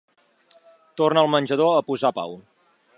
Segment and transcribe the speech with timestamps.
[1.01, 2.39] Torna al menjador a posar pau.